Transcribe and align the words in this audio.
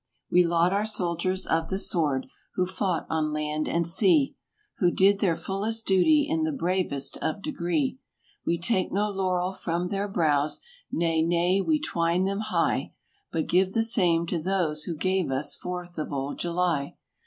159 0.29 0.33
I 0.33 0.33
We 0.33 0.49
laud 0.49 0.73
our 0.79 0.85
soldiers 0.87 1.45
of 1.45 1.69
the 1.69 1.77
sword 1.77 2.25
who 2.55 2.65
fought 2.65 3.05
on 3.07 3.31
land 3.31 3.69
and 3.69 3.87
sea, 3.87 4.35
Who 4.79 4.89
did 4.89 5.19
their 5.19 5.35
fullest 5.35 5.85
duty 5.85 6.25
in 6.27 6.41
the 6.41 6.51
bravest 6.51 7.17
of 7.17 7.43
degree; 7.43 7.99
We 8.43 8.57
take 8.57 8.91
no 8.91 9.11
laurel 9.11 9.53
from 9.53 9.89
their 9.89 10.07
brows—nay, 10.07 11.21
nay 11.21 11.61
we 11.61 11.79
'twine 11.79 12.23
them 12.23 12.39
high— 12.39 12.93
But 13.31 13.45
give 13.45 13.73
the 13.73 13.83
same 13.83 14.25
to 14.25 14.41
those 14.41 14.85
who 14.85 14.95
gave 14.95 15.29
us 15.29 15.55
Fourth 15.55 15.99
of 15.99 16.11
old 16.11 16.39
July. 16.39 16.95